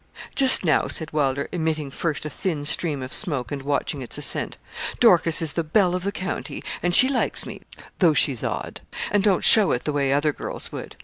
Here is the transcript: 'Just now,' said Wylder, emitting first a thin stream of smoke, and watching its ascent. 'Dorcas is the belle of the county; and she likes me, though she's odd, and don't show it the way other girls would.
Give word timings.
'Just 0.33 0.65
now,' 0.65 0.87
said 0.87 1.13
Wylder, 1.13 1.47
emitting 1.51 1.91
first 1.91 2.25
a 2.25 2.29
thin 2.31 2.65
stream 2.65 3.03
of 3.03 3.13
smoke, 3.13 3.51
and 3.51 3.61
watching 3.61 4.01
its 4.01 4.17
ascent. 4.17 4.57
'Dorcas 4.99 5.43
is 5.43 5.53
the 5.53 5.63
belle 5.63 5.93
of 5.93 6.01
the 6.01 6.11
county; 6.11 6.63
and 6.81 6.95
she 6.95 7.07
likes 7.07 7.45
me, 7.45 7.61
though 7.99 8.15
she's 8.15 8.43
odd, 8.43 8.81
and 9.11 9.23
don't 9.23 9.43
show 9.45 9.71
it 9.73 9.83
the 9.83 9.93
way 9.93 10.11
other 10.11 10.33
girls 10.33 10.71
would. 10.71 10.95